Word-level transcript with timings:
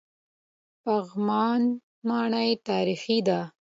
پغمان 0.83 1.61
ماڼۍ 2.07 2.49
تاریخي 2.67 3.17
ده؟ 3.27 3.39